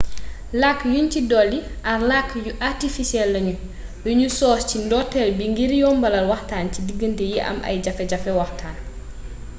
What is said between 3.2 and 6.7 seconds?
lañu yuñu sos ci ndorteel bi ngir yombal waxtaan